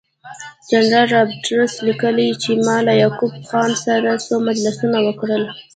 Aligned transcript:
جنرال 0.69 1.07
رابرټس 1.13 1.73
لیکي 1.87 2.27
چې 2.41 2.51
ما 2.65 2.77
له 2.87 2.93
یعقوب 3.01 3.33
خان 3.49 3.71
سره 3.85 4.09
څو 4.25 4.33
مجلسونه 4.47 4.97
وکړل. 5.07 5.43